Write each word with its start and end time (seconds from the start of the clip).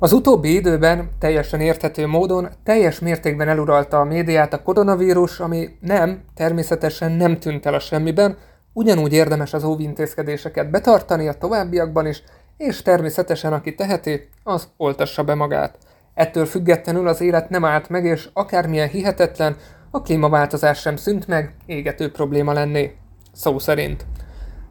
Az 0.00 0.12
utóbbi 0.12 0.54
időben 0.54 1.10
teljesen 1.18 1.60
érthető 1.60 2.06
módon 2.06 2.48
teljes 2.64 2.98
mértékben 2.98 3.48
eluralta 3.48 4.00
a 4.00 4.04
médiát 4.04 4.52
a 4.52 4.62
koronavírus, 4.62 5.40
ami 5.40 5.68
nem, 5.80 6.22
természetesen 6.34 7.12
nem 7.12 7.38
tűnt 7.38 7.66
el 7.66 7.74
a 7.74 7.78
semmiben, 7.78 8.36
ugyanúgy 8.72 9.12
érdemes 9.12 9.54
az 9.54 9.64
óvintézkedéseket 9.64 10.70
betartani 10.70 11.28
a 11.28 11.32
továbbiakban 11.32 12.06
is, 12.06 12.22
és 12.56 12.82
természetesen 12.82 13.52
aki 13.52 13.74
teheti, 13.74 14.28
az 14.42 14.68
oltassa 14.76 15.24
be 15.24 15.34
magát. 15.34 15.78
Ettől 16.14 16.46
függetlenül 16.46 17.08
az 17.08 17.20
élet 17.20 17.50
nem 17.50 17.64
állt 17.64 17.88
meg, 17.88 18.04
és 18.04 18.28
akármilyen 18.32 18.88
hihetetlen, 18.88 19.56
a 19.90 20.02
klímaváltozás 20.02 20.80
sem 20.80 20.96
szűnt 20.96 21.26
meg, 21.26 21.54
égető 21.66 22.10
probléma 22.10 22.52
lenné. 22.52 22.96
Szó 23.32 23.58
szerint. 23.58 24.06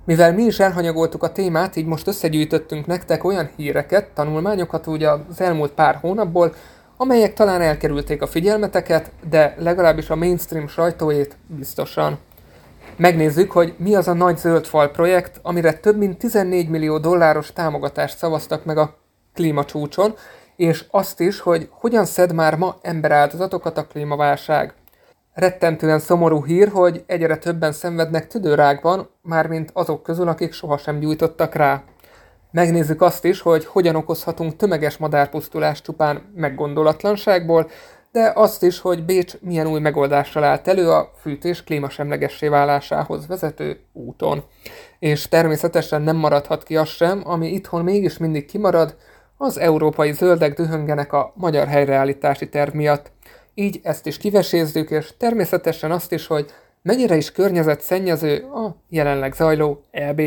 Mivel 0.08 0.34
mi 0.34 0.44
is 0.44 0.60
elhanyagoltuk 0.60 1.24
a 1.24 1.32
témát, 1.32 1.76
így 1.76 1.86
most 1.86 2.08
összegyűjtöttünk 2.08 2.86
nektek 2.86 3.24
olyan 3.24 3.50
híreket, 3.56 4.10
tanulmányokat 4.14 4.88
ugye 4.88 5.10
az 5.10 5.42
elmúlt 5.42 5.72
pár 5.72 5.96
hónapból, 5.96 6.54
amelyek 6.98 7.34
talán 7.34 7.62
elkerülték 7.62 8.22
a 8.22 8.28
figyelmeteket, 8.28 9.12
de 9.30 9.56
legalábbis 9.60 10.10
a 10.10 10.16
mainstream 10.16 10.68
sajtóét 10.68 11.38
biztosan. 11.48 12.18
Megnézzük, 12.96 13.52
hogy 13.52 13.74
mi 13.78 13.96
az 13.96 14.08
a 14.08 14.14
nagy 14.14 14.38
zöld 14.38 14.66
fal 14.66 14.90
projekt, 14.90 15.40
amire 15.42 15.74
több 15.74 15.98
mint 15.98 16.18
14 16.18 16.70
millió 16.70 16.98
dolláros 16.98 17.54
támogatást 17.54 18.18
szavaztak 18.18 18.66
meg 18.66 18.78
a 18.78 18.98
klímacsúcson, 19.34 20.16
és 20.56 20.86
azt 20.92 21.20
is, 21.20 21.40
hogy 21.40 21.70
hogyan 21.72 22.06
szed 22.06 22.34
már 22.34 22.56
ma 22.56 22.78
emberáldozatokat 22.82 23.78
a 23.78 23.88
klímaválság. 23.88 24.74
Rettentően 25.38 26.00
szomorú 26.00 26.46
hír, 26.46 26.68
hogy 26.68 27.04
egyre 27.06 27.38
többen 27.38 27.72
szenvednek 27.72 28.28
tüdőrákban, 28.28 29.10
mármint 29.22 29.70
azok 29.74 30.04
közül, 30.04 30.28
akik 30.28 30.54
sohasem 30.54 31.00
gyújtottak 31.00 31.56
rá. 31.56 31.84
Megnézzük 32.52 33.02
azt 33.02 33.26
is, 33.26 33.42
hogy 33.42 33.66
hogyan 33.66 33.96
okozhatunk 33.96 34.56
tömeges 34.56 34.98
madárpusztulást 34.98 35.84
csupán 35.84 36.22
meggondolatlanságból, 36.36 37.70
de 38.12 38.32
azt 38.36 38.64
is, 38.64 38.80
hogy 38.80 39.06
Bécs 39.06 39.40
milyen 39.40 39.68
új 39.68 39.80
megoldással 39.80 40.44
állt 40.44 40.68
elő 40.68 40.90
a 40.90 41.12
fűtés 41.22 41.64
klímasemlegessé 41.64 42.48
válásához 42.48 43.28
vezető 43.28 43.80
úton. 43.94 44.44
És 45.00 45.28
természetesen 45.28 46.02
nem 46.02 46.16
maradhat 46.16 46.64
ki 46.64 46.78
az 46.78 46.90
sem, 46.90 47.22
ami 47.24 47.54
itthon 47.54 47.84
mégis 47.84 48.18
mindig 48.18 48.46
kimarad, 48.46 48.96
az 49.38 49.60
európai 49.60 50.12
zöldek 50.12 50.54
dühöngenek 50.54 51.14
a 51.14 51.32
magyar 51.36 51.68
helyreállítási 51.68 52.50
terv 52.50 52.74
miatt. 52.74 53.12
Így 53.60 53.80
ezt 53.84 54.06
is 54.06 54.18
kivesézzük, 54.18 54.90
és 54.90 55.12
természetesen 55.18 55.92
azt 55.92 56.12
is, 56.12 56.28
hogy 56.28 56.46
mennyire 56.82 57.16
is 57.16 57.32
környezetszennyező 57.32 58.36
a 58.36 58.76
jelenleg 58.90 59.34
zajló 59.34 59.84
EB. 59.92 60.22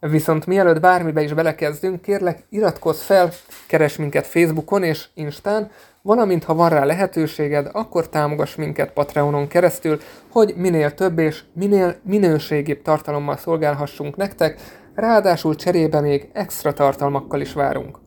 Viszont 0.00 0.46
mielőtt 0.46 0.80
bármibe 0.80 1.22
is 1.22 1.32
belekezdünk, 1.32 2.02
kérlek 2.02 2.44
iratkozz 2.48 3.00
fel, 3.00 3.30
keres 3.66 3.96
minket 3.96 4.26
Facebookon 4.26 4.82
és 4.82 5.06
Instán, 5.14 5.70
valamint 6.02 6.44
ha 6.44 6.54
van 6.54 6.68
rá 6.68 6.84
lehetőséged, 6.84 7.68
akkor 7.72 8.08
támogass 8.08 8.54
minket 8.54 8.92
Patreonon 8.92 9.48
keresztül, 9.48 10.00
hogy 10.28 10.54
minél 10.56 10.94
több 10.94 11.18
és 11.18 11.42
minél 11.52 11.96
minőségibb 12.02 12.82
tartalommal 12.82 13.36
szolgálhassunk 13.36 14.16
nektek, 14.16 14.60
ráadásul 14.94 15.54
cserébe 15.54 16.00
még 16.00 16.28
extra 16.32 16.72
tartalmakkal 16.72 17.40
is 17.40 17.52
várunk. 17.52 18.05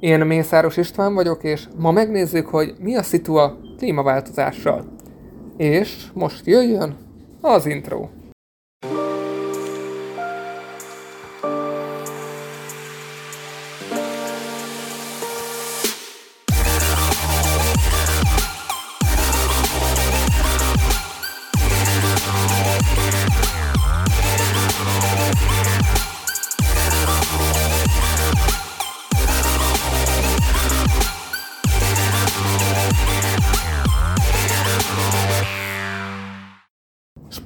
Én 0.00 0.20
Mészáros 0.20 0.76
István 0.76 1.14
vagyok, 1.14 1.44
és 1.44 1.68
ma 1.76 1.90
megnézzük, 1.90 2.46
hogy 2.46 2.74
mi 2.80 2.96
a 2.96 3.02
szitu 3.02 3.34
a 3.34 3.58
klímaváltozással. 3.76 4.84
És 5.56 6.06
most 6.14 6.46
jöjjön 6.46 6.96
az 7.40 7.66
intro. 7.66 8.08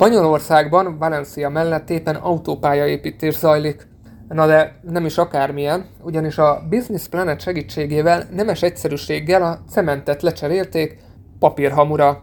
Spanyolországban, 0.02 0.98
Valencia 0.98 1.48
mellett 1.48 1.90
éppen 1.90 2.14
autópályaépítés 2.14 3.34
zajlik. 3.34 3.86
Na 4.28 4.46
de 4.46 4.78
nem 4.80 5.04
is 5.04 5.18
akármilyen, 5.18 5.86
ugyanis 6.02 6.38
a 6.38 6.62
Business 6.70 7.06
Planet 7.06 7.40
segítségével 7.40 8.24
nemes 8.30 8.62
egyszerűséggel 8.62 9.42
a 9.42 9.58
cementet 9.70 10.22
lecserélték 10.22 10.98
papírhamura. 11.38 12.22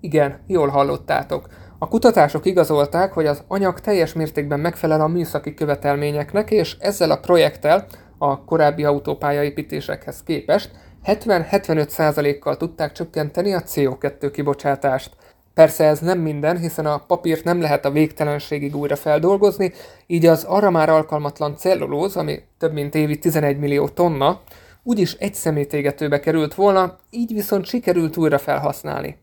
Igen, 0.00 0.38
jól 0.46 0.68
hallottátok. 0.68 1.46
A 1.78 1.88
kutatások 1.88 2.46
igazolták, 2.46 3.12
hogy 3.12 3.26
az 3.26 3.42
anyag 3.48 3.80
teljes 3.80 4.12
mértékben 4.12 4.60
megfelel 4.60 5.00
a 5.00 5.08
műszaki 5.08 5.54
követelményeknek, 5.54 6.50
és 6.50 6.76
ezzel 6.80 7.10
a 7.10 7.20
projekttel 7.20 7.86
a 8.18 8.44
korábbi 8.44 8.84
autópályaépítésekhez 8.84 10.22
képest 10.22 10.70
70-75%-kal 11.04 12.56
tudták 12.56 12.92
csökkenteni 12.92 13.54
a 13.54 13.62
CO2 13.62 14.30
kibocsátást. 14.32 15.16
Persze 15.58 15.84
ez 15.84 15.98
nem 15.98 16.18
minden, 16.18 16.58
hiszen 16.58 16.86
a 16.86 16.98
papírt 17.06 17.44
nem 17.44 17.60
lehet 17.60 17.84
a 17.84 17.90
végtelenségig 17.90 18.76
újra 18.76 18.96
feldolgozni, 18.96 19.72
így 20.06 20.26
az 20.26 20.44
arra 20.44 20.70
már 20.70 20.88
alkalmatlan 20.88 21.56
cellulóz, 21.56 22.16
ami 22.16 22.42
több 22.58 22.72
mint 22.72 22.94
évi 22.94 23.18
11 23.18 23.58
millió 23.58 23.88
tonna, 23.88 24.40
úgyis 24.82 25.12
egy 25.12 25.34
szemétégetőbe 25.34 26.20
került 26.20 26.54
volna, 26.54 26.96
így 27.10 27.32
viszont 27.32 27.64
sikerült 27.64 28.16
újra 28.16 28.38
felhasználni. 28.38 29.16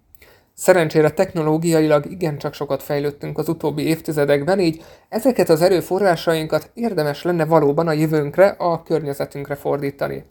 Szerencsére 0.54 1.12
technológiailag 1.12 2.06
igencsak 2.12 2.54
sokat 2.54 2.84
fejlődtünk 2.84 3.38
az 3.38 3.50
utóbbi 3.50 3.88
évtizedekben, 3.88 4.60
így 4.60 4.84
ezeket 5.10 5.50
az 5.50 5.62
erőforrásainkat 5.62 6.70
érdemes 6.74 7.24
lenne 7.24 7.46
valóban 7.46 7.88
a 7.88 7.94
jövőnkre, 7.94 8.48
a 8.48 8.84
környezetünkre 8.84 9.56
fordítani. 9.56 10.24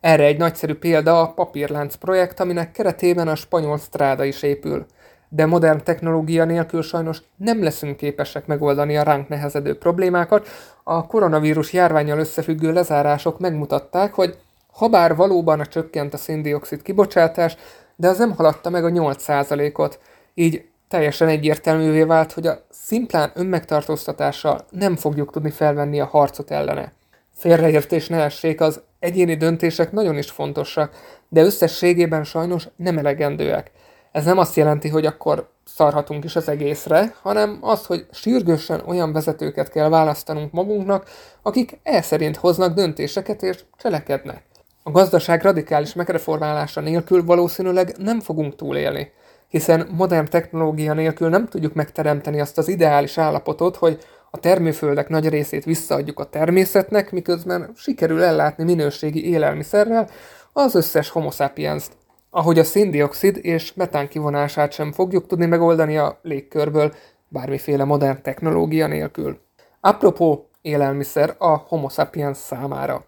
Erre 0.00 0.24
egy 0.24 0.38
nagyszerű 0.38 0.74
példa 0.74 1.20
a 1.20 1.32
papírlánc 1.32 1.94
projekt, 1.94 2.40
aminek 2.40 2.70
keretében 2.70 3.28
a 3.28 3.34
spanyol 3.34 3.78
stráda 3.78 4.24
is 4.24 4.42
épül 4.42 4.86
de 5.34 5.46
modern 5.46 5.84
technológia 5.84 6.44
nélkül 6.44 6.82
sajnos 6.82 7.22
nem 7.36 7.62
leszünk 7.62 7.96
képesek 7.96 8.46
megoldani 8.46 8.96
a 8.96 9.02
ránk 9.02 9.28
nehezedő 9.28 9.78
problémákat. 9.78 10.48
A 10.82 11.06
koronavírus 11.06 11.72
járványal 11.72 12.18
összefüggő 12.18 12.72
lezárások 12.72 13.38
megmutatták, 13.38 14.14
hogy 14.14 14.38
habár 14.72 15.16
valóban 15.16 15.60
a 15.60 15.66
csökkent 15.66 16.14
a 16.14 16.16
széndiokszid 16.16 16.82
kibocsátás, 16.82 17.56
de 17.96 18.08
az 18.08 18.18
nem 18.18 18.34
haladta 18.34 18.70
meg 18.70 18.84
a 18.84 18.88
8%-ot, 18.88 20.00
így 20.34 20.64
teljesen 20.88 21.28
egyértelművé 21.28 22.02
vált, 22.02 22.32
hogy 22.32 22.46
a 22.46 22.58
szimplán 22.70 23.30
önmegtartóztatással 23.34 24.64
nem 24.70 24.96
fogjuk 24.96 25.32
tudni 25.32 25.50
felvenni 25.50 26.00
a 26.00 26.06
harcot 26.06 26.50
ellene. 26.50 26.92
Félreértés 27.36 28.08
ne 28.08 28.22
essék, 28.22 28.60
az 28.60 28.80
egyéni 28.98 29.36
döntések 29.36 29.92
nagyon 29.92 30.18
is 30.18 30.30
fontosak, 30.30 30.92
de 31.28 31.42
összességében 31.42 32.24
sajnos 32.24 32.68
nem 32.76 32.98
elegendőek. 32.98 33.70
Ez 34.14 34.24
nem 34.24 34.38
azt 34.38 34.56
jelenti, 34.56 34.88
hogy 34.88 35.06
akkor 35.06 35.48
szarhatunk 35.64 36.24
is 36.24 36.36
az 36.36 36.48
egészre, 36.48 37.14
hanem 37.22 37.58
az, 37.60 37.86
hogy 37.86 38.06
sürgősen 38.10 38.82
olyan 38.86 39.12
vezetőket 39.12 39.68
kell 39.68 39.88
választanunk 39.88 40.52
magunknak, 40.52 41.08
akik 41.42 41.78
el 41.82 42.02
szerint 42.02 42.36
hoznak 42.36 42.74
döntéseket 42.74 43.42
és 43.42 43.64
cselekednek. 43.76 44.42
A 44.82 44.90
gazdaság 44.90 45.42
radikális 45.42 45.94
megreformálása 45.94 46.80
nélkül 46.80 47.24
valószínűleg 47.24 47.94
nem 47.98 48.20
fogunk 48.20 48.56
túlélni, 48.56 49.12
hiszen 49.48 49.88
modern 49.90 50.30
technológia 50.30 50.92
nélkül 50.92 51.28
nem 51.28 51.48
tudjuk 51.48 51.74
megteremteni 51.74 52.40
azt 52.40 52.58
az 52.58 52.68
ideális 52.68 53.18
állapotot, 53.18 53.76
hogy 53.76 53.98
a 54.30 54.38
termőföldek 54.38 55.08
nagy 55.08 55.28
részét 55.28 55.64
visszaadjuk 55.64 56.20
a 56.20 56.24
természetnek, 56.24 57.12
miközben 57.12 57.72
sikerül 57.76 58.22
ellátni 58.22 58.64
minőségi 58.64 59.28
élelmiszerrel 59.28 60.08
az 60.52 60.74
összes 60.74 61.08
homo 61.08 61.30
sapiens-t 61.30 61.92
ahogy 62.36 62.58
a 62.58 62.64
széndiokszid 62.64 63.38
és 63.42 63.74
metán 63.74 64.08
kivonását 64.08 64.72
sem 64.72 64.92
fogjuk 64.92 65.26
tudni 65.26 65.46
megoldani 65.46 65.98
a 65.98 66.18
légkörből 66.22 66.94
bármiféle 67.28 67.84
modern 67.84 68.22
technológia 68.22 68.86
nélkül. 68.86 69.38
Apropó 69.80 70.48
élelmiszer 70.62 71.34
a 71.38 71.56
Homo 71.56 71.88
sapiens 71.88 72.36
számára. 72.36 73.04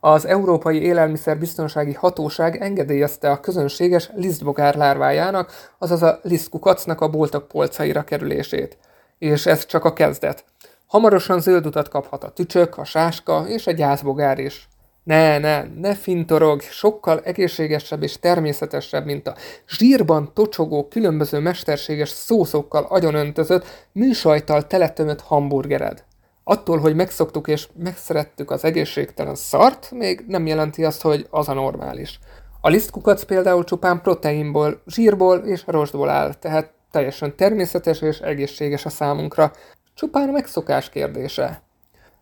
Az 0.00 0.26
Európai 0.26 0.82
Élelmiszerbiztonsági 0.82 1.92
Hatóság 1.92 2.62
engedélyezte 2.62 3.30
a 3.30 3.40
közönséges 3.40 4.10
lisztbogár 4.14 4.74
lárvájának, 4.74 5.72
azaz 5.78 6.02
a 6.02 6.20
lisztkukacnak 6.22 7.00
a 7.00 7.08
boltok 7.08 7.48
polcaira 7.48 8.02
kerülését. 8.02 8.78
És 9.18 9.46
ez 9.46 9.66
csak 9.66 9.84
a 9.84 9.92
kezdet. 9.92 10.44
Hamarosan 10.86 11.40
zöld 11.40 11.66
utat 11.66 11.88
kaphat 11.88 12.24
a 12.24 12.30
tücsök, 12.30 12.78
a 12.78 12.84
sáska 12.84 13.44
és 13.48 13.66
a 13.66 13.72
gyászbogár 13.72 14.38
is. 14.38 14.68
Ne, 15.06 15.38
ne, 15.38 15.64
ne 15.80 15.94
fintorog, 15.94 16.60
sokkal 16.60 17.20
egészségesebb 17.20 18.02
és 18.02 18.18
természetesebb, 18.18 19.04
mint 19.04 19.28
a 19.28 19.34
zsírban 19.68 20.30
tocsogó, 20.34 20.88
különböző 20.88 21.38
mesterséges 21.38 22.08
szószokkal 22.08 22.86
agyonöntözött, 22.88 23.88
műsajtal 23.92 24.66
teletömött 24.66 25.20
hamburgered. 25.20 26.04
Attól, 26.44 26.78
hogy 26.78 26.94
megszoktuk 26.94 27.48
és 27.48 27.68
megszerettük 27.82 28.50
az 28.50 28.64
egészségtelen 28.64 29.34
szart, 29.34 29.90
még 29.90 30.24
nem 30.26 30.46
jelenti 30.46 30.84
azt, 30.84 31.02
hogy 31.02 31.26
az 31.30 31.48
a 31.48 31.54
normális. 31.54 32.20
A 32.60 32.68
lisztkukac 32.68 33.24
például 33.24 33.64
csupán 33.64 34.02
proteinból, 34.02 34.82
zsírból 34.86 35.38
és 35.38 35.62
rostból 35.66 36.08
áll, 36.08 36.34
tehát 36.34 36.72
teljesen 36.90 37.36
természetes 37.36 38.00
és 38.00 38.18
egészséges 38.18 38.84
a 38.84 38.90
számunkra. 38.90 39.52
Csupán 39.94 40.28
a 40.28 40.32
megszokás 40.32 40.90
kérdése. 40.90 41.65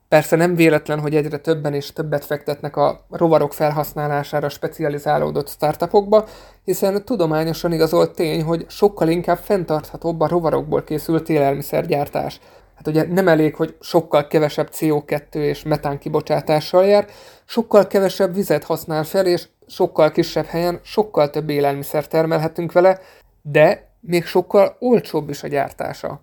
Persze 0.08 0.36
nem 0.36 0.54
véletlen, 0.54 1.00
hogy 1.00 1.14
egyre 1.14 1.36
többen 1.36 1.74
és 1.74 1.92
többet 1.92 2.24
fektetnek 2.24 2.76
a 2.76 3.06
rovarok 3.10 3.52
felhasználására 3.52 4.48
specializálódott 4.48 5.48
startupokba, 5.48 6.26
hiszen 6.64 7.04
tudományosan 7.04 7.72
igazolt 7.72 8.14
tény, 8.14 8.42
hogy 8.42 8.66
sokkal 8.68 9.08
inkább 9.08 9.38
fenntarthatóbb 9.38 10.20
a 10.20 10.28
rovarokból 10.28 10.84
készült 10.84 11.28
élelmiszergyártás. 11.28 12.40
Hát 12.74 12.86
ugye 12.86 13.06
nem 13.12 13.28
elég, 13.28 13.54
hogy 13.54 13.76
sokkal 13.80 14.26
kevesebb 14.26 14.68
CO2 14.72 15.34
és 15.34 15.62
metán 15.62 15.98
kibocsátással 15.98 16.84
jár, 16.84 17.06
sokkal 17.44 17.86
kevesebb 17.86 18.34
vizet 18.34 18.64
használ 18.64 19.04
fel, 19.04 19.26
és 19.26 19.48
sokkal 19.66 20.10
kisebb 20.10 20.46
helyen 20.46 20.80
sokkal 20.82 21.30
több 21.30 21.48
élelmiszer 21.48 22.06
termelhetünk 22.06 22.72
vele, 22.72 23.00
de 23.42 23.90
még 24.00 24.24
sokkal 24.24 24.76
olcsóbb 24.78 25.28
is 25.28 25.42
a 25.42 25.48
gyártása. 25.48 26.20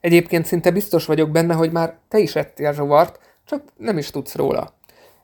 Egyébként 0.00 0.46
szinte 0.46 0.70
biztos 0.70 1.06
vagyok 1.06 1.30
benne, 1.30 1.54
hogy 1.54 1.72
már 1.72 1.96
te 2.08 2.18
is 2.18 2.36
ettél 2.36 2.72
rovart, 2.72 3.18
csak 3.44 3.62
nem 3.76 3.98
is 3.98 4.10
tudsz 4.10 4.34
róla. 4.34 4.74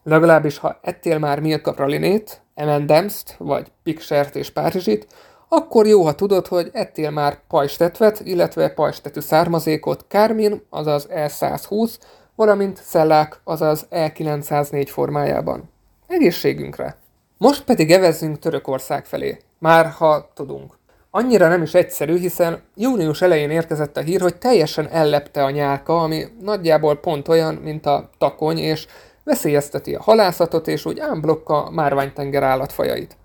Legalábbis, 0.03 0.59
ha 0.59 0.79
ettél 0.83 1.19
már 1.19 1.41
Milka 1.41 1.73
pralinét, 1.73 2.43
M&M's-t, 2.55 3.35
vagy 3.39 3.73
Piksert 3.83 4.37
és 4.37 4.51
Párizsit, 4.51 5.07
akkor 5.49 5.87
jó, 5.87 6.05
ha 6.05 6.15
tudod, 6.15 6.47
hogy 6.47 6.71
ettél 6.73 7.11
már 7.11 7.39
pajstetvet, 7.49 8.21
illetve 8.25 8.69
pajstetű 8.69 9.21
származékot 9.21 10.05
Kármin, 10.09 10.63
azaz 10.71 11.09
E120, 11.11 11.97
valamint 12.35 12.83
szellák, 12.83 13.41
azaz 13.45 13.87
E904 13.91 14.87
formájában. 14.91 15.71
Egészségünkre! 16.07 16.97
Most 17.39 17.65
pedig 17.65 17.91
evezzünk 17.91 18.39
Törökország 18.39 19.05
felé, 19.05 19.39
már 19.59 19.87
ha 19.87 20.31
tudunk. 20.35 20.79
Annyira 21.17 21.49
nem 21.49 21.63
is 21.63 21.75
egyszerű, 21.75 22.19
hiszen 22.19 22.61
június 22.75 23.23
elején 23.23 23.51
érkezett 23.51 23.97
a 23.97 24.01
hír, 24.01 24.21
hogy 24.21 24.37
teljesen 24.37 24.89
ellepte 24.89 25.45
a 25.45 25.51
nyálka, 25.51 26.03
ami 26.03 26.25
nagyjából 26.41 26.97
pont 26.97 27.29
olyan, 27.29 27.55
mint 27.55 27.87
a 27.87 28.11
takony, 28.19 28.59
és 28.59 28.87
veszélyezteti 29.25 29.95
a 29.95 30.03
halászatot, 30.03 30.69
és 30.69 30.85
úgy 30.85 30.99
ámblokka 30.99 31.71
márványtenger 31.71 32.43
állatfajait. 32.43 33.17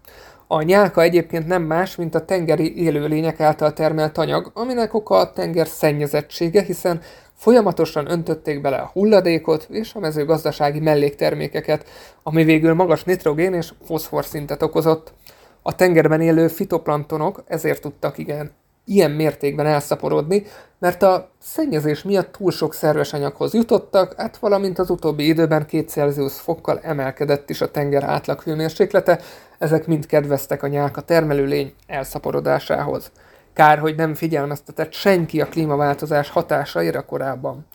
A 0.48 0.62
nyálka 0.62 1.02
egyébként 1.02 1.48
nem 1.48 1.62
más, 1.62 1.96
mint 1.96 2.16
a 2.16 2.26
tengeri 2.26 2.84
élőlények 2.84 3.40
által 3.40 3.74
termelt 3.74 4.18
anyag, 4.18 4.52
aminek 4.54 4.94
oka 4.94 5.16
a 5.16 5.32
tenger 5.32 5.68
szennyezettsége, 5.68 6.62
hiszen 6.62 7.02
folyamatosan 7.36 8.12
öntötték 8.12 8.62
bele 8.62 8.78
a 8.78 8.90
hulladékot 8.94 9.68
és 9.70 9.94
a 9.94 10.00
mezőgazdasági 10.00 10.80
melléktermékeket, 10.80 11.86
ami 12.24 12.44
végül 12.44 12.74
magas 12.74 13.04
nitrogén 13.04 13.54
és 13.54 13.74
foszfor 13.86 14.26
szintet 14.26 14.64
okozott. 14.64 15.14
A 15.62 15.76
tengerben 15.76 16.22
élő 16.22 16.48
fitoplanktonok 16.48 17.44
ezért 17.48 17.82
tudtak 17.82 18.18
igen 18.18 18.52
ilyen 18.90 19.12
mértékben 19.12 19.66
elszaporodni, 19.66 20.44
mert 20.80 21.04
a 21.04 21.30
szennyezés 21.42 22.04
miatt 22.04 22.32
túl 22.32 22.52
sok 22.52 22.74
szerves 22.74 23.14
anyaghoz 23.14 23.54
jutottak, 23.54 24.14
hát 24.18 24.38
valamint 24.38 24.80
az 24.80 24.90
utóbbi 24.90 25.28
időben 25.28 25.66
2 25.66 25.88
Celsius 25.88 26.40
fokkal 26.40 26.80
emelkedett 26.80 27.50
is 27.50 27.62
a 27.62 27.72
tenger 27.72 28.04
átlag 28.04 28.42
hőmérséklete, 28.42 29.20
ezek 29.58 29.88
mind 29.88 30.06
kedveztek 30.06 30.64
a 30.64 30.68
nyálka 30.68 31.02
termelőlény 31.02 31.74
elszaporodásához. 31.88 33.12
Kár, 33.54 33.80
hogy 33.80 33.96
nem 33.96 34.14
figyelmeztetett 34.14 34.94
senki 34.94 35.42
a 35.42 35.46
klímaváltozás 35.46 36.30
hatásaira 36.30 37.06
korábban. 37.06 37.66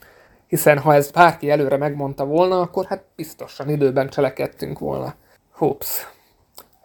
Hiszen 0.46 0.78
ha 0.78 0.94
ezt 0.94 1.12
bárki 1.12 1.50
előre 1.50 1.76
megmondta 1.76 2.24
volna, 2.24 2.60
akkor 2.60 2.84
hát 2.84 3.04
biztosan 3.16 3.68
időben 3.68 4.08
cselekedtünk 4.08 4.78
volna. 4.78 5.14
Hops. 5.52 6.06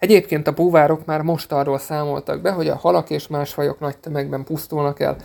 Egyébként 0.00 0.46
a 0.46 0.52
búvárok 0.52 1.04
már 1.04 1.22
most 1.22 1.52
arról 1.52 1.78
számoltak 1.78 2.40
be, 2.40 2.50
hogy 2.50 2.68
a 2.68 2.76
halak 2.76 3.10
és 3.10 3.26
más 3.26 3.52
fajok 3.52 3.80
nagy 3.80 3.98
tömegben 3.98 4.44
pusztulnak 4.44 5.00
el 5.00 5.16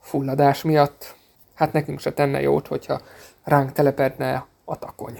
fulladás 0.00 0.62
miatt. 0.62 1.14
Hát 1.54 1.72
nekünk 1.72 2.00
se 2.00 2.12
tenne 2.12 2.40
jót, 2.40 2.66
hogyha 2.66 3.00
ránk 3.44 3.72
telepedne 3.72 4.46
a 4.64 4.78
takony. 4.78 5.18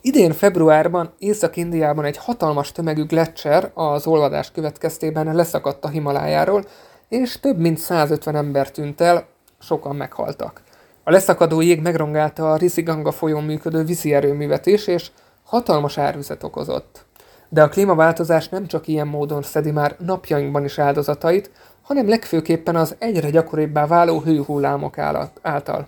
Idén 0.00 0.32
februárban 0.32 1.12
Észak-Indiában 1.18 2.04
egy 2.04 2.16
hatalmas 2.16 2.72
tömegű 2.72 3.04
gletszer 3.04 3.70
az 3.74 4.06
olvadás 4.06 4.50
következtében 4.50 5.34
leszakadt 5.34 5.84
a 5.84 5.88
Himalájáról, 5.88 6.64
és 7.08 7.40
több 7.40 7.58
mint 7.58 7.78
150 7.78 8.36
ember 8.36 8.70
tűnt 8.70 9.00
el, 9.00 9.26
sokan 9.58 9.96
meghaltak. 9.96 10.62
A 11.04 11.10
leszakadó 11.10 11.60
jég 11.60 11.80
megrongálta 11.80 12.52
a 12.52 12.56
Riziganga 12.56 13.12
folyón 13.12 13.44
működő 13.44 13.84
vízi 13.84 14.14
erőművet 14.14 14.66
is, 14.66 14.86
és 14.86 15.10
hatalmas 15.44 15.98
árvizet 15.98 16.42
okozott. 16.42 17.05
De 17.48 17.62
a 17.62 17.68
klímaváltozás 17.68 18.48
nem 18.48 18.66
csak 18.66 18.88
ilyen 18.88 19.06
módon 19.06 19.42
szedi 19.42 19.70
már 19.70 19.96
napjainkban 19.98 20.64
is 20.64 20.78
áldozatait, 20.78 21.50
hanem 21.82 22.08
legfőképpen 22.08 22.76
az 22.76 22.96
egyre 22.98 23.30
gyakoribbá 23.30 23.86
váló 23.86 24.20
hőhullámok 24.20 24.98
által. 25.42 25.86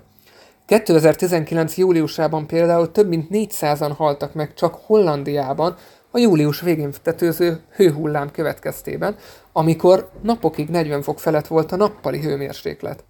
2019. 0.66 1.76
júliusában 1.76 2.46
például 2.46 2.92
több 2.92 3.08
mint 3.08 3.28
400-an 3.30 3.92
haltak 3.96 4.34
meg 4.34 4.54
csak 4.54 4.74
Hollandiában 4.74 5.76
a 6.10 6.18
július 6.18 6.60
végén 6.60 6.92
tetőző 7.02 7.60
hőhullám 7.76 8.30
következtében, 8.30 9.16
amikor 9.52 10.10
napokig 10.22 10.68
40 10.68 11.02
fok 11.02 11.18
felett 11.18 11.46
volt 11.46 11.72
a 11.72 11.76
nappali 11.76 12.20
hőmérséklet. 12.20 13.04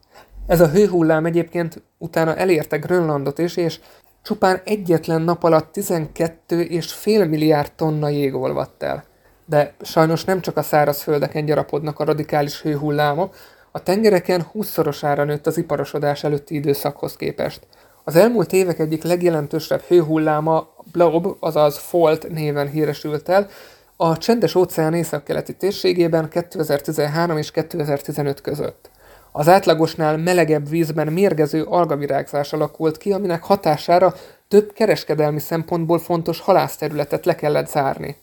Ez 0.47 0.61
a 0.61 0.69
hőhullám 0.69 1.27
egyébként 1.27 1.83
utána 1.99 2.37
elérte 2.37 2.77
Grönlandot 2.77 3.39
is, 3.39 3.57
és 3.57 3.81
Csupán 4.29 4.61
egyetlen 4.65 5.23
nap 5.23 5.43
alatt 5.43 5.75
12,5 5.75 7.29
milliárd 7.29 7.73
tonna 7.73 8.09
jég 8.09 8.35
olvadt 8.35 8.83
el. 8.83 9.05
De 9.47 9.75
sajnos 9.81 10.25
nem 10.25 10.41
csak 10.41 10.57
a 10.57 10.63
szárazföldeken 10.63 11.45
gyarapodnak 11.45 11.99
a 11.99 12.05
radikális 12.05 12.63
hőhullámok, 12.63 13.35
a 13.71 13.83
tengereken 13.83 14.47
20-szorosára 14.55 15.25
nőtt 15.25 15.47
az 15.47 15.59
iparosodás 15.59 16.25
előtti 16.25 16.55
időszakhoz 16.55 17.17
képest. 17.17 17.67
Az 18.05 18.17
elmúlt 18.17 18.53
évek 18.53 18.79
egyik 18.79 19.03
legjelentősebb 19.03 19.81
hőhulláma 19.81 20.75
Blob, 20.93 21.37
azaz 21.41 21.79
Fault 21.79 22.29
néven 22.29 22.69
híresült 22.71 23.29
el, 23.29 23.49
a 23.97 24.19
csendes 24.19 24.55
óceán 24.55 24.95
északkeleti 24.95 25.57
térségében 25.57 26.29
2013 26.29 27.37
és 27.37 27.51
2015 27.51 28.41
között. 28.41 28.91
Az 29.39 29.49
átlagosnál 29.49 30.17
melegebb 30.17 30.69
vízben 30.69 31.13
mérgező 31.13 31.63
algavirágzás 31.63 32.53
alakult 32.53 32.97
ki, 32.97 33.13
aminek 33.13 33.43
hatására 33.43 34.15
több 34.49 34.73
kereskedelmi 34.73 35.39
szempontból 35.39 35.99
fontos 35.99 36.41
halászterületet 36.41 37.25
le 37.25 37.35
kellett 37.35 37.69
zárni. 37.69 38.17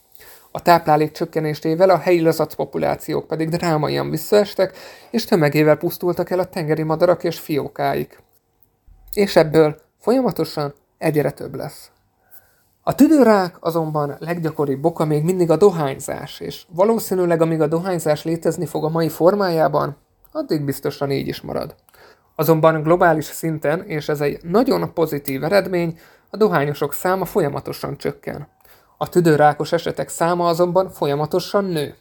A 0.50 0.62
táplálék 0.62 1.12
csökkenésével 1.12 1.90
a 1.90 1.98
helyi 1.98 2.20
lazacpopulációk 2.20 3.26
pedig 3.26 3.48
drámaian 3.48 4.10
visszaestek, 4.10 4.76
és 5.10 5.24
tömegével 5.24 5.76
pusztultak 5.76 6.30
el 6.30 6.38
a 6.38 6.44
tengeri 6.44 6.82
madarak 6.82 7.24
és 7.24 7.38
fiókáik. 7.38 8.22
És 9.12 9.36
ebből 9.36 9.76
folyamatosan 10.00 10.74
egyre 10.98 11.30
több 11.30 11.54
lesz. 11.54 11.90
A 12.82 12.94
tüdőrák 12.94 13.56
azonban 13.60 14.16
leggyakoribb 14.18 14.84
oka 14.84 15.04
még 15.04 15.24
mindig 15.24 15.50
a 15.50 15.56
dohányzás, 15.56 16.40
és 16.40 16.64
valószínűleg 16.68 17.40
amíg 17.40 17.60
a 17.60 17.66
dohányzás 17.66 18.24
létezni 18.24 18.66
fog 18.66 18.84
a 18.84 18.88
mai 18.88 19.08
formájában, 19.08 20.04
addig 20.36 20.64
biztosan 20.64 21.10
így 21.10 21.28
is 21.28 21.40
marad. 21.40 21.74
Azonban 22.34 22.82
globális 22.82 23.24
szinten, 23.24 23.82
és 23.82 24.08
ez 24.08 24.20
egy 24.20 24.38
nagyon 24.42 24.92
pozitív 24.94 25.44
eredmény, 25.44 25.98
a 26.30 26.36
dohányosok 26.36 26.92
száma 26.92 27.24
folyamatosan 27.24 27.96
csökken. 27.96 28.48
A 28.96 29.08
tüdőrákos 29.08 29.72
esetek 29.72 30.08
száma 30.08 30.48
azonban 30.48 30.90
folyamatosan 30.90 31.64
nő. 31.64 31.94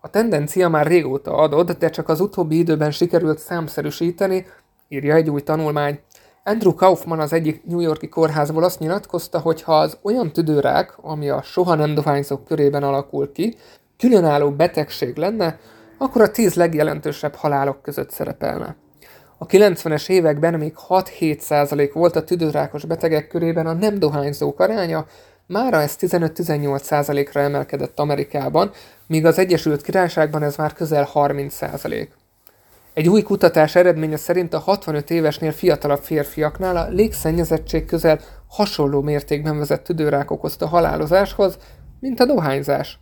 A 0.00 0.10
tendencia 0.10 0.68
már 0.68 0.86
régóta 0.86 1.36
adott, 1.36 1.78
de 1.78 1.90
csak 1.90 2.08
az 2.08 2.20
utóbbi 2.20 2.58
időben 2.58 2.90
sikerült 2.90 3.38
számszerűsíteni, 3.38 4.46
írja 4.88 5.14
egy 5.14 5.30
új 5.30 5.40
tanulmány. 5.40 6.00
Andrew 6.44 6.74
Kaufman 6.74 7.20
az 7.20 7.32
egyik 7.32 7.64
New 7.64 7.80
Yorki 7.80 8.08
kórházból 8.08 8.64
azt 8.64 8.78
nyilatkozta, 8.78 9.38
hogy 9.38 9.62
ha 9.62 9.78
az 9.78 9.98
olyan 10.02 10.32
tüdőrák, 10.32 10.98
ami 11.00 11.28
a 11.28 11.42
soha 11.42 11.74
nem 11.74 11.94
dohányzók 11.94 12.44
körében 12.44 12.82
alakul 12.82 13.32
ki, 13.32 13.56
különálló 13.98 14.50
betegség 14.50 15.16
lenne, 15.16 15.58
akkor 15.98 16.22
a 16.22 16.30
10 16.30 16.54
legjelentősebb 16.54 17.34
halálok 17.34 17.82
között 17.82 18.10
szerepelne. 18.10 18.76
A 19.38 19.46
90-es 19.46 20.08
években 20.08 20.54
még 20.54 20.74
6-7% 20.88 21.90
volt 21.92 22.16
a 22.16 22.24
tüdőrákos 22.24 22.84
betegek 22.84 23.28
körében 23.28 23.66
a 23.66 23.72
nem 23.72 23.98
dohányzók 23.98 24.60
aránya, 24.60 25.06
mára 25.46 25.80
ez 25.80 25.96
15-18%-ra 26.00 27.40
emelkedett 27.40 27.98
Amerikában, 27.98 28.70
míg 29.06 29.24
az 29.24 29.38
Egyesült 29.38 29.82
Királyságban 29.82 30.42
ez 30.42 30.56
már 30.56 30.72
közel 30.72 31.08
30%. 31.14 32.08
Egy 32.94 33.08
új 33.08 33.22
kutatás 33.22 33.74
eredménye 33.74 34.16
szerint 34.16 34.54
a 34.54 34.58
65 34.58 35.10
évesnél 35.10 35.52
fiatalabb 35.52 36.02
férfiaknál 36.02 36.76
a 36.76 36.88
légszennyezettség 36.88 37.84
közel 37.84 38.20
hasonló 38.48 39.00
mértékben 39.00 39.58
vezet 39.58 39.82
tüdőrák 39.82 40.30
okozta 40.30 40.66
halálozáshoz, 40.66 41.58
mint 42.00 42.20
a 42.20 42.24
dohányzás 42.24 42.98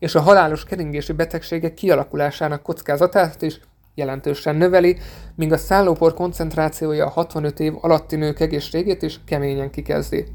és 0.00 0.14
a 0.14 0.20
halálos 0.20 0.64
keringési 0.64 1.12
betegségek 1.12 1.74
kialakulásának 1.74 2.62
kockázatát 2.62 3.42
is 3.42 3.60
jelentősen 3.94 4.56
növeli, 4.56 4.96
míg 5.34 5.52
a 5.52 5.56
szállópor 5.56 6.14
koncentrációja 6.14 7.06
a 7.06 7.10
65 7.10 7.60
év 7.60 7.72
alatti 7.80 8.16
nők 8.16 8.40
egészségét 8.40 9.02
is 9.02 9.20
keményen 9.26 9.70
kikezdi. 9.70 10.26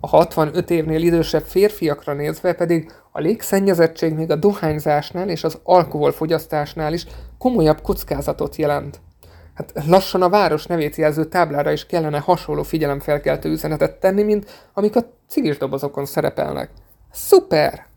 A 0.00 0.06
65 0.06 0.70
évnél 0.70 1.02
idősebb 1.02 1.42
férfiakra 1.42 2.12
nézve 2.12 2.52
pedig 2.52 2.92
a 3.12 3.20
légszennyezettség 3.20 4.14
még 4.14 4.30
a 4.30 4.36
dohányzásnál 4.36 5.28
és 5.28 5.44
az 5.44 5.58
alkoholfogyasztásnál 5.62 6.92
is 6.92 7.06
komolyabb 7.38 7.80
kockázatot 7.80 8.56
jelent. 8.56 9.00
Hát 9.54 9.72
lassan 9.86 10.22
a 10.22 10.28
város 10.28 10.66
nevét 10.66 10.96
jelző 10.96 11.24
táblára 11.24 11.72
is 11.72 11.86
kellene 11.86 12.18
hasonló 12.18 12.62
figyelemfelkeltő 12.62 13.50
üzenetet 13.50 14.00
tenni, 14.00 14.22
mint 14.22 14.68
amik 14.74 14.96
a 14.96 15.04
cigis 15.28 15.58
dobozokon 15.58 16.06
szerepelnek. 16.06 16.70
Szuper! 17.12 17.89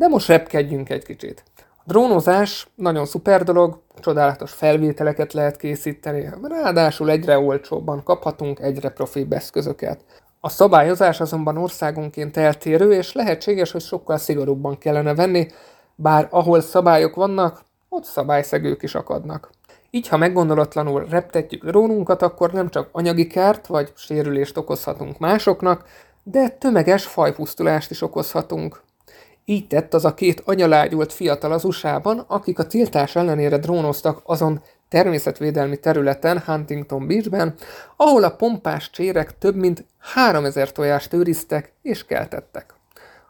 De 0.00 0.08
most 0.08 0.28
repkedjünk 0.28 0.90
egy 0.90 1.04
kicsit. 1.04 1.42
A 1.56 1.82
drónozás 1.84 2.68
nagyon 2.74 3.06
szuper 3.06 3.42
dolog, 3.42 3.80
csodálatos 3.98 4.52
felvételeket 4.52 5.32
lehet 5.32 5.56
készíteni, 5.56 6.28
ráadásul 6.42 7.10
egyre 7.10 7.38
olcsóbban 7.38 8.02
kaphatunk 8.02 8.60
egyre 8.60 8.88
profibb 8.88 9.32
eszközöket. 9.32 10.04
A 10.40 10.48
szabályozás 10.48 11.20
azonban 11.20 11.56
országonként 11.56 12.36
eltérő, 12.36 12.92
és 12.92 13.12
lehetséges, 13.12 13.70
hogy 13.70 13.80
sokkal 13.80 14.16
szigorúbban 14.16 14.78
kellene 14.78 15.14
venni, 15.14 15.46
bár 15.94 16.28
ahol 16.30 16.60
szabályok 16.60 17.14
vannak, 17.14 17.62
ott 17.88 18.04
szabályszegők 18.04 18.82
is 18.82 18.94
akadnak. 18.94 19.50
Így, 19.90 20.08
ha 20.08 20.16
meggondolatlanul 20.16 21.06
reptetjük 21.10 21.64
drónunkat, 21.64 22.22
akkor 22.22 22.52
nem 22.52 22.68
csak 22.68 22.88
anyagi 22.92 23.26
kárt 23.26 23.66
vagy 23.66 23.92
sérülést 23.96 24.56
okozhatunk 24.56 25.18
másoknak, 25.18 25.84
de 26.22 26.48
tömeges 26.48 27.06
fajpusztulást 27.06 27.90
is 27.90 28.02
okozhatunk. 28.02 28.88
Így 29.44 29.66
tett 29.66 29.94
az 29.94 30.04
a 30.04 30.14
két 30.14 30.42
anyalágyult 30.44 31.12
fiatal 31.12 31.52
az 31.52 31.64
USA-ban, 31.64 32.24
akik 32.26 32.58
a 32.58 32.66
tiltás 32.66 33.16
ellenére 33.16 33.58
drónoztak 33.58 34.20
azon 34.24 34.62
természetvédelmi 34.88 35.76
területen 35.76 36.42
Huntington 36.46 37.06
Beachben, 37.06 37.54
ahol 37.96 38.24
a 38.24 38.36
pompás 38.36 38.90
csérek 38.90 39.38
több 39.38 39.54
mint 39.54 39.84
3000 39.98 40.72
tojást 40.72 41.12
őriztek 41.12 41.72
és 41.82 42.04
keltettek. 42.04 42.74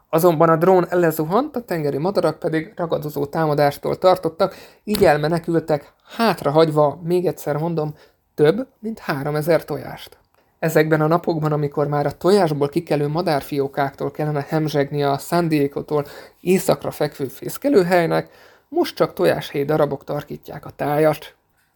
Azonban 0.09 0.49
a 0.49 0.55
drón 0.55 0.87
lezuhant, 0.89 1.55
a 1.55 1.61
tengeri 1.61 1.97
madarak 1.97 2.39
pedig 2.39 2.73
ragadozó 2.75 3.25
támadástól 3.25 3.97
tartottak, 3.97 4.55
így 4.83 5.05
elmenekültek, 5.05 5.93
hátrahagyva, 6.15 6.99
még 7.03 7.25
egyszer 7.25 7.57
mondom, 7.57 7.95
több 8.35 8.67
mint 8.79 8.99
3000 8.99 9.65
tojást. 9.65 10.20
Ezekben 10.61 11.01
a 11.01 11.07
napokban, 11.07 11.51
amikor 11.51 11.87
már 11.87 12.05
a 12.05 12.17
tojásból 12.17 12.69
kikelő 12.69 13.07
madárfiókáktól 13.07 14.11
kellene 14.11 14.45
hemzsegni 14.47 15.03
a 15.03 15.17
San 15.17 15.47
Diego-tól 15.47 16.05
északra 16.41 16.91
fekvő 16.91 17.25
fészkelőhelynek, 17.25 18.29
most 18.67 18.95
csak 18.95 19.13
tojáshéj 19.13 19.65
darabok 19.65 20.03
tarkítják 20.03 20.65
a 20.65 20.69
tájat. 20.69 21.35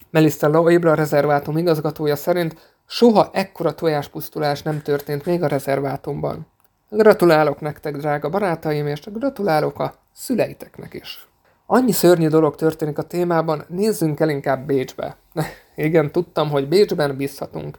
Melissa 0.10 0.48
Loebra 0.48 0.94
rezervátum 0.94 1.58
igazgatója 1.58 2.16
szerint 2.16 2.76
soha 2.86 3.30
ekkora 3.34 3.76
tojáspusztulás 3.76 4.62
nem 4.62 4.82
történt 4.82 5.26
még 5.26 5.44
a 5.44 5.48
rezervátumban. 5.48 6.48
Gratulálok 6.90 7.60
nektek, 7.60 7.98
drága 7.98 8.30
barátaim, 8.30 8.88
és 8.88 9.02
gratulálok 9.14 9.80
a 9.80 9.94
szüleiteknek 10.14 10.94
is. 10.94 11.28
Annyi 11.66 11.92
szörnyű 11.92 12.28
dolog 12.28 12.56
történik 12.56 12.98
a 12.98 13.04
témában, 13.04 13.66
nézzünk 13.68 14.20
el 14.20 14.30
inkább 14.30 14.66
Bécsbe. 14.66 15.18
Igen, 15.76 16.12
tudtam, 16.12 16.50
hogy 16.50 16.68
Bécsben 16.68 17.18
bízhatunk. 17.18 17.78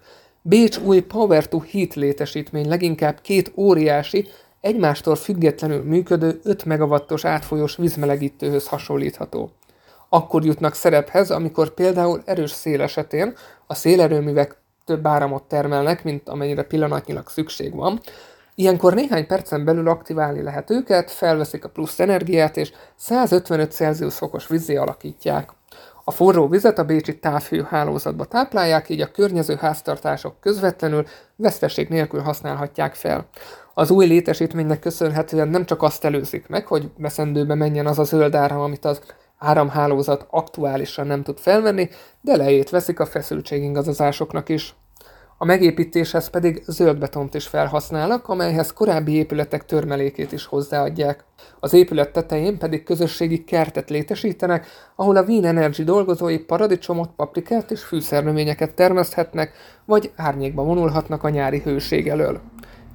Bécs 0.48 0.78
új 0.78 1.00
Power 1.00 1.48
to 1.48 1.58
Heat 1.70 1.94
létesítmény 1.94 2.68
leginkább 2.68 3.20
két 3.20 3.52
óriási, 3.56 4.28
egymástól 4.60 5.16
függetlenül 5.16 5.82
működő 5.82 6.40
5 6.42 6.64
megawattos 6.64 7.24
átfolyós 7.24 7.76
vízmelegítőhöz 7.76 8.68
hasonlítható. 8.68 9.50
Akkor 10.08 10.44
jutnak 10.44 10.74
szerephez, 10.74 11.30
amikor 11.30 11.74
például 11.74 12.22
erős 12.24 12.50
szél 12.50 12.82
esetén 12.82 13.34
a 13.66 13.74
szélerőművek 13.74 14.56
több 14.84 15.06
áramot 15.06 15.42
termelnek, 15.42 16.04
mint 16.04 16.28
amennyire 16.28 16.62
pillanatnyilag 16.62 17.28
szükség 17.28 17.74
van, 17.74 18.00
Ilyenkor 18.58 18.94
néhány 18.94 19.26
percen 19.26 19.64
belül 19.64 19.88
aktiválni 19.88 20.42
lehet 20.42 20.70
őket, 20.70 21.10
felveszik 21.10 21.64
a 21.64 21.68
plusz 21.68 22.00
energiát, 22.00 22.56
és 22.56 22.72
155 22.96 23.72
Celsius 23.72 24.14
fokos 24.14 24.46
vízé 24.46 24.76
alakítják. 24.76 25.50
A 26.08 26.12
forró 26.12 26.48
vizet 26.48 26.78
a 26.78 26.84
bécsi 26.84 27.18
távhő 27.18 27.66
hálózatba 27.68 28.24
táplálják, 28.24 28.88
így 28.88 29.00
a 29.00 29.10
környező 29.10 29.54
háztartások 29.54 30.40
közvetlenül 30.40 31.06
veszteség 31.36 31.88
nélkül 31.88 32.20
használhatják 32.20 32.94
fel. 32.94 33.28
Az 33.74 33.90
új 33.90 34.06
létesítménynek 34.06 34.78
köszönhetően 34.78 35.48
nem 35.48 35.64
csak 35.64 35.82
azt 35.82 36.04
előzik 36.04 36.48
meg, 36.48 36.66
hogy 36.66 36.90
veszendőbe 36.98 37.54
menjen 37.54 37.86
az 37.86 37.98
a 37.98 38.04
zöld 38.04 38.34
áram, 38.34 38.60
amit 38.60 38.84
az 38.84 39.00
áramhálózat 39.38 40.26
aktuálisan 40.30 41.06
nem 41.06 41.22
tud 41.22 41.38
felvenni, 41.38 41.88
de 42.20 42.36
lejét 42.36 42.70
veszik 42.70 43.00
a 43.00 43.06
feszültségingazazásoknak 43.06 44.48
is. 44.48 44.74
A 45.38 45.44
megépítéshez 45.44 46.28
pedig 46.28 46.62
zöld 46.66 46.98
betont 46.98 47.34
is 47.34 47.46
felhasználnak, 47.46 48.28
amelyhez 48.28 48.72
korábbi 48.72 49.12
épületek 49.12 49.64
törmelékét 49.64 50.32
is 50.32 50.44
hozzáadják. 50.44 51.24
Az 51.60 51.72
épület 51.72 52.12
tetején 52.12 52.58
pedig 52.58 52.82
közösségi 52.82 53.44
kertet 53.44 53.90
létesítenek, 53.90 54.66
ahol 54.94 55.16
a 55.16 55.22
Wien 55.22 55.44
Energy 55.44 55.84
dolgozói 55.84 56.38
paradicsomot, 56.38 57.10
paprikát 57.16 57.70
és 57.70 57.82
fűszernövényeket 57.82 58.74
termeszthetnek, 58.74 59.52
vagy 59.84 60.10
árnyékba 60.16 60.62
vonulhatnak 60.62 61.24
a 61.24 61.28
nyári 61.28 61.60
hőség 61.60 62.08
elől. 62.08 62.40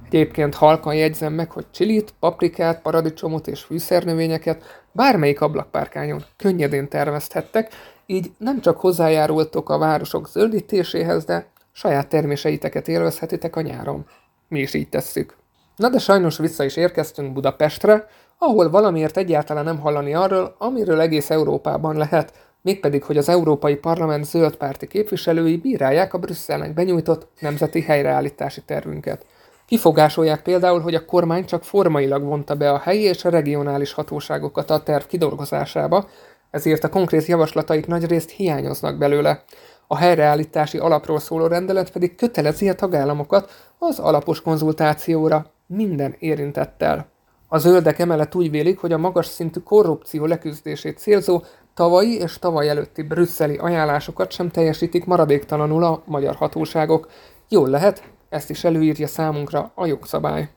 Egyébként 0.06 0.54
halkan 0.54 0.94
jegyzem 0.94 1.32
meg, 1.32 1.50
hogy 1.50 1.66
csilit, 1.70 2.14
paprikát, 2.20 2.82
paradicsomot 2.82 3.46
és 3.46 3.60
fűszernövényeket 3.60 4.82
bármelyik 4.92 5.40
ablakpárkányon 5.40 6.24
könnyedén 6.36 6.88
termeszthettek, 6.88 7.72
így 8.06 8.30
nem 8.38 8.60
csak 8.60 8.80
hozzájárultok 8.80 9.70
a 9.70 9.78
városok 9.78 10.28
zöldítéséhez, 10.28 11.24
de 11.24 11.51
saját 11.72 12.08
terméseiteket 12.08 12.88
élvezhetitek 12.88 13.56
a 13.56 13.60
nyáron. 13.60 14.06
Mi 14.48 14.60
is 14.60 14.74
így 14.74 14.88
tesszük. 14.88 15.36
Na 15.76 15.88
de 15.88 15.98
sajnos 15.98 16.38
vissza 16.38 16.64
is 16.64 16.76
érkeztünk 16.76 17.32
Budapestre, 17.32 18.06
ahol 18.38 18.70
valamiért 18.70 19.16
egyáltalán 19.16 19.64
nem 19.64 19.80
hallani 19.80 20.14
arról, 20.14 20.54
amiről 20.58 21.00
egész 21.00 21.30
Európában 21.30 21.96
lehet, 21.96 22.32
mégpedig, 22.62 23.04
hogy 23.04 23.16
az 23.16 23.28
Európai 23.28 23.76
Parlament 23.76 24.24
zöld 24.24 24.56
párti 24.56 24.86
képviselői 24.86 25.56
bírálják 25.56 26.14
a 26.14 26.18
Brüsszelnek 26.18 26.74
benyújtott 26.74 27.28
nemzeti 27.40 27.80
helyreállítási 27.80 28.62
tervünket. 28.62 29.26
Kifogásolják 29.66 30.42
például, 30.42 30.80
hogy 30.80 30.94
a 30.94 31.04
kormány 31.04 31.44
csak 31.44 31.64
formailag 31.64 32.22
vonta 32.22 32.54
be 32.54 32.70
a 32.70 32.78
helyi 32.78 33.02
és 33.02 33.24
a 33.24 33.30
regionális 33.30 33.92
hatóságokat 33.92 34.70
a 34.70 34.82
terv 34.82 35.04
kidolgozásába, 35.04 36.08
ezért 36.50 36.84
a 36.84 36.88
konkrét 36.88 37.26
javaslataik 37.26 37.86
nagyrészt 37.86 38.30
hiányoznak 38.30 38.98
belőle. 38.98 39.44
A 39.92 39.96
helyreállítási 39.96 40.78
alapról 40.78 41.18
szóló 41.18 41.46
rendelet 41.46 41.90
pedig 41.90 42.14
kötelezi 42.14 42.68
a 42.68 42.74
tagállamokat 42.74 43.72
az 43.78 43.98
alapos 43.98 44.40
konzultációra 44.40 45.46
minden 45.66 46.14
érintettel. 46.18 47.06
A 47.48 47.58
zöldek 47.58 47.98
emellett 47.98 48.34
úgy 48.34 48.50
vélik, 48.50 48.78
hogy 48.78 48.92
a 48.92 48.98
magas 48.98 49.26
szintű 49.26 49.60
korrupció 49.60 50.24
leküzdését 50.24 50.98
célzó 50.98 51.42
tavalyi 51.74 52.14
és 52.14 52.38
tavaly 52.38 52.68
előtti 52.68 53.02
brüsszeli 53.02 53.56
ajánlásokat 53.56 54.30
sem 54.30 54.50
teljesítik 54.50 55.04
maradéktalanul 55.04 55.84
a 55.84 56.02
magyar 56.04 56.34
hatóságok. 56.34 57.08
Jól 57.48 57.68
lehet, 57.68 58.02
ezt 58.28 58.50
is 58.50 58.64
előírja 58.64 59.06
számunkra 59.06 59.72
a 59.74 59.86
jogszabály. 59.86 60.48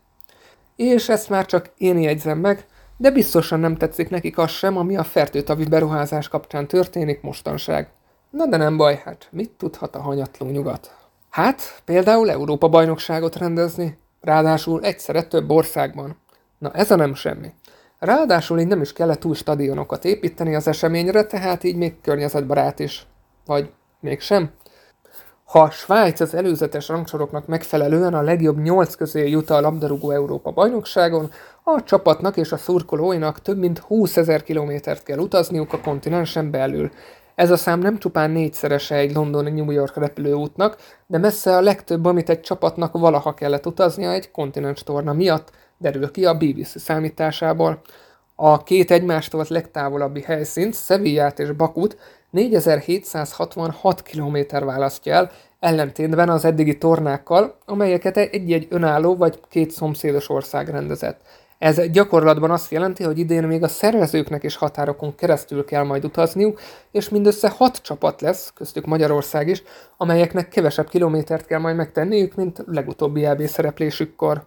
És 0.76 1.10
ezt 1.10 1.30
már 1.30 1.46
csak 1.46 1.72
én 1.78 1.98
jegyzem 1.98 2.38
meg, 2.38 2.66
de 2.98 3.12
biztosan 3.12 3.60
nem 3.60 3.76
tetszik 3.76 4.10
nekik 4.10 4.38
az 4.38 4.50
sem, 4.50 4.78
ami 4.78 4.98
a 4.98 5.04
fertőtavi 5.04 5.66
beruházás 5.66 6.28
kapcsán 6.28 6.68
történik 6.68 7.22
mostanság. 7.22 7.90
Na 8.36 8.46
de 8.46 8.58
nem 8.58 8.78
baj, 8.78 9.02
hát 9.04 9.28
mit 9.32 9.52
tudhat 9.52 9.96
a 9.96 10.02
hanyatló 10.02 10.48
nyugat? 10.48 10.96
Hát, 11.30 11.82
például 11.86 12.32
Európa 12.32 12.68
bajnokságot 12.68 13.36
rendezni, 13.36 13.98
ráadásul 14.22 14.84
egyszerre 14.84 15.24
több 15.24 15.50
országban. 15.50 16.18
Na 16.58 16.72
ez 16.72 16.92
a 16.92 16.96
nem 16.96 17.14
semmi. 17.14 17.54
Ráadásul 18.00 18.60
így 18.60 18.68
nem 18.68 18.82
is 18.82 18.94
kellett 18.94 19.26
új 19.26 19.36
stadionokat 19.36 20.06
építeni 20.06 20.56
az 20.56 20.68
eseményre, 20.68 21.26
tehát 21.26 21.64
így 21.64 21.76
még 21.76 22.02
környezetbarát 22.02 22.80
is. 22.80 23.08
Vagy 23.46 23.72
mégsem? 24.00 24.52
Ha 25.44 25.70
Svájc 25.70 26.20
az 26.20 26.34
előzetes 26.34 26.88
rangsoroknak 26.88 27.48
megfelelően 27.48 28.14
a 28.14 28.22
legjobb 28.22 28.62
nyolc 28.62 28.96
közé 28.96 29.30
jut 29.30 29.50
a 29.50 29.62
labdarúgó 29.62 30.12
Európa 30.12 30.52
bajnokságon, 30.52 31.32
a 31.64 31.84
csapatnak 31.84 32.38
és 32.38 32.52
a 32.52 32.58
szurkolóinak 32.58 33.42
több 33.42 33.58
mint 33.58 33.80
20 33.80 34.18
ezer 34.18 34.44
kilométert 34.44 35.04
kell 35.04 35.18
utazniuk 35.18 35.74
a 35.74 35.80
kontinensen 35.80 36.52
belül. 36.52 36.92
Ez 37.36 37.52
a 37.52 37.58
szám 37.58 37.80
nem 37.80 37.98
csupán 37.98 38.32
négyszerese 38.32 38.96
egy 38.96 39.14
londoni 39.14 39.50
New 39.52 39.72
York 39.72 39.96
repülőútnak, 39.96 40.78
de 41.08 41.18
messze 41.18 41.56
a 41.56 41.62
legtöbb, 41.62 42.06
amit 42.06 42.30
egy 42.30 42.42
csapatnak 42.42 42.94
valaha 42.94 43.34
kellett 43.34 43.66
utaznia 43.66 44.12
egy 44.12 44.32
kontinens 44.32 44.84
torna 44.84 45.14
miatt, 45.14 45.52
derül 45.78 46.12
ki 46.12 46.26
a 46.26 46.38
BBC 46.38 46.80
számításából. 46.80 47.82
A 48.36 48.64
két 48.64 48.92
egymástól 48.92 49.46
legtávolabbi 49.48 50.22
helyszínt, 50.22 50.76
Sevillát 50.76 51.40
és 51.40 51.52
Bakut 51.52 51.98
4766 52.30 54.02
km 54.02 54.38
választja 54.66 55.14
el, 55.14 55.32
ellentétben 55.60 56.30
az 56.30 56.46
eddigi 56.46 56.78
tornákkal, 56.78 57.58
amelyeket 57.66 58.18
egy-egy 58.18 58.68
önálló 58.70 59.16
vagy 59.16 59.40
két 59.50 59.72
szomszédos 59.72 60.30
ország 60.30 60.70
rendezett. 60.70 61.20
Ez 61.58 61.90
gyakorlatban 61.92 62.52
azt 62.52 62.72
jelenti, 62.72 63.04
hogy 63.04 63.20
idén 63.20 63.44
még 63.44 63.64
a 63.64 63.68
szervezőknek 63.68 64.44
is 64.44 64.56
határokon 64.56 65.16
keresztül 65.16 65.66
kell 65.66 65.84
majd 65.84 66.06
utazniuk, 66.06 66.60
és 66.92 67.10
mindössze 67.10 67.50
hat 67.50 67.82
csapat 67.82 68.22
lesz, 68.22 68.52
köztük 68.56 68.86
Magyarország 68.86 69.48
is, 69.48 69.64
amelyeknek 69.98 70.50
kevesebb 70.50 70.90
kilométert 70.90 71.46
kell 71.46 71.60
majd 71.60 71.76
megtenniük, 71.76 72.36
mint 72.36 72.64
legutóbbi 72.66 73.26
EB 73.26 73.42
szereplésükkor. 73.46 74.46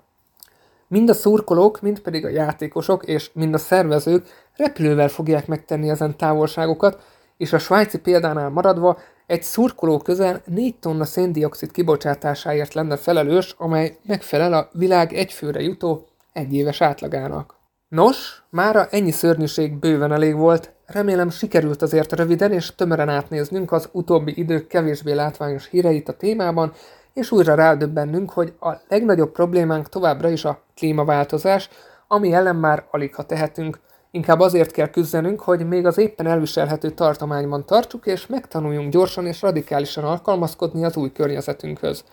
Mind 0.89 1.09
a 1.09 1.15
szurkolók, 1.15 1.81
mind 1.81 2.01
pedig 2.01 2.25
a 2.25 2.29
játékosok 2.29 3.05
és 3.05 3.31
mind 3.33 3.55
a 3.55 3.59
szervezők 3.59 4.27
repülővel 4.57 5.09
fogják 5.09 5.47
megtenni 5.47 5.89
ezen 5.89 6.17
távolságokat, 6.17 7.03
és 7.37 7.53
a 7.53 7.59
svájci 7.59 7.99
példánál 7.99 8.49
maradva 8.49 8.99
egy 9.27 9.43
szurkoló 9.43 9.99
közel 9.99 10.43
4 10.45 10.77
tonna 10.79 11.05
széndiokszid 11.05 11.71
kibocsátásáért 11.71 12.75
lenne 12.75 12.97
felelős, 12.97 13.55
amely 13.59 13.97
megfelel 14.07 14.53
a 14.53 14.69
világ 14.73 15.13
egyfőre 15.13 15.61
jutó 15.61 16.07
egyéves 16.39 16.81
átlagának. 16.81 17.57
Nos, 17.89 18.43
mára 18.51 18.87
ennyi 18.91 19.11
szörnyűség 19.11 19.79
bőven 19.79 20.13
elég 20.13 20.37
volt, 20.37 20.73
remélem 20.87 21.31
sikerült 21.31 21.83
azért 21.83 22.13
röviden 22.13 22.53
és 22.53 22.75
tömören 22.75 23.09
átnéznünk 23.09 23.73
az 23.73 23.89
utóbbi 23.93 24.33
idők 24.37 24.67
kevésbé 24.67 25.13
látványos 25.13 25.69
híreit 25.69 26.09
a 26.09 26.17
témában, 26.17 26.73
és 27.15 27.31
újra 27.31 27.55
rádöbbennünk, 27.55 28.31
hogy 28.31 28.53
a 28.61 28.73
legnagyobb 28.89 29.33
problémánk 29.33 29.89
továbbra 29.89 30.29
is 30.29 30.45
a 30.45 30.63
klímaváltozás, 30.77 31.69
ami 32.09 32.33
ellen 32.33 32.57
már 32.57 32.85
alig 32.91 33.15
ha 33.15 33.23
tehetünk. 33.23 33.81
Inkább 34.11 34.41
azért 34.41 34.71
kell 34.71 34.89
küzdenünk, 34.89 35.41
hogy 35.41 35.69
még 35.69 35.87
az 35.87 35.99
éppen 35.99 36.27
elviselhető 36.27 36.91
tartományban 36.91 37.67
tartsuk, 37.67 38.07
és 38.07 38.27
megtanuljunk 38.27 38.93
gyorsan 38.93 39.27
és 39.27 39.43
radikálisan 39.43 40.05
alkalmazkodni 40.05 40.85
az 40.85 40.97
új 40.97 41.13
környezetünkhöz. 41.13 42.05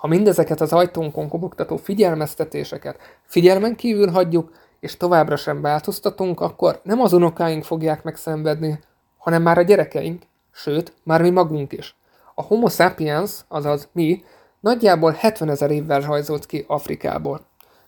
Ha 0.00 0.06
mindezeket 0.06 0.60
az 0.60 0.72
ajtónkon 0.72 1.28
kobogtató 1.28 1.76
figyelmeztetéseket 1.76 2.98
figyelmen 3.26 3.76
kívül 3.76 4.10
hagyjuk, 4.10 4.52
és 4.80 4.96
továbbra 4.96 5.36
sem 5.36 5.60
változtatunk, 5.60 6.40
akkor 6.40 6.80
nem 6.82 7.00
az 7.00 7.12
unokáink 7.12 7.64
fogják 7.64 8.02
megszenvedni, 8.02 8.80
hanem 9.18 9.42
már 9.42 9.58
a 9.58 9.62
gyerekeink, 9.62 10.22
sőt, 10.52 10.92
már 11.02 11.22
mi 11.22 11.30
magunk 11.30 11.72
is. 11.72 11.96
A 12.34 12.42
Homo 12.42 12.68
sapiens, 12.68 13.30
azaz 13.48 13.88
mi, 13.92 14.24
nagyjából 14.60 15.12
70 15.12 15.48
ezer 15.50 15.70
évvel 15.70 16.00
rajzolt 16.00 16.46
ki 16.46 16.64
Afrikából. 16.68 17.40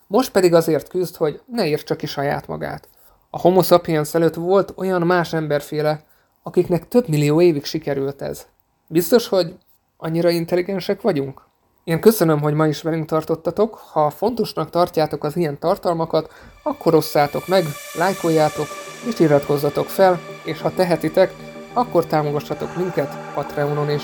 Most 0.07 0.33
pedig 0.33 0.54
azért 0.54 0.88
küzd, 0.88 1.16
hogy 1.16 1.40
ne 1.47 1.66
értse 1.66 1.97
ki 1.97 2.07
saját 2.07 2.47
magát. 2.47 2.88
A 3.31 3.38
Homo 3.38 3.62
sapiens 3.62 4.14
előtt 4.14 4.35
volt 4.35 4.73
olyan 4.76 5.02
más 5.02 5.33
emberféle, 5.33 6.04
akiknek 6.42 6.88
több 6.88 7.09
millió 7.09 7.40
évig 7.40 7.64
sikerült 7.64 8.23
ez. 8.23 8.47
Biztos, 8.87 9.28
hogy 9.28 9.54
annyira 9.97 10.31
intelligensek 10.31 11.00
vagyunk? 11.00 11.50
Én 11.85 12.01
köszönöm, 12.01 12.41
hogy 12.41 12.55
ma 12.55 12.67
is 12.67 12.83
velünk 12.83 13.07
tartottatok. 13.07 13.75
Ha 13.75 14.11
fontosnak 14.11 14.71
tartjátok 14.71 15.25
az 15.25 15.37
ilyen 15.37 15.59
tartalmakat, 15.59 16.33
akkor 16.62 16.95
osszátok 16.95 17.49
meg, 17.49 17.65
lájkoljátok, 17.99 18.67
és 19.07 19.19
iratkozzatok 19.19 19.87
fel, 19.87 20.21
és 20.45 20.61
ha 20.61 20.75
tehetitek, 20.75 21.35
akkor 21.73 22.07
támogassatok 22.07 22.77
minket 22.77 23.33
Patreonon 23.35 23.91
is. 23.91 24.03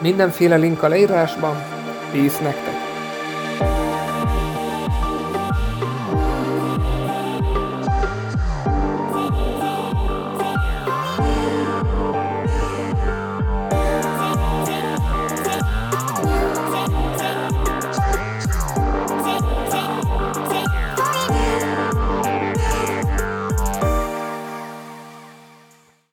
Mindenféle 0.00 0.56
link 0.56 0.82
a 0.82 0.88
leírásban. 0.88 1.56
Peace 2.12 2.42
nektek! 2.42 2.73